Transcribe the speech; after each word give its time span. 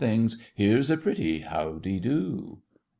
Here's 0.55 0.89
a 0.89 0.97
pretty 0.97 1.41
how 1.41 1.73
de 1.73 1.99
do! 1.99 2.63